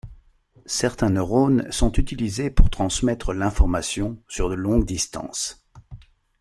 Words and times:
Certains 0.65 1.11
neurones 1.11 1.71
sont 1.71 1.91
utilisés 1.91 2.49
pour 2.49 2.71
transmettre 2.71 3.33
l'information 3.33 4.17
sur 4.27 4.49
de 4.49 4.55
longues 4.55 4.83
distances. 4.87 5.63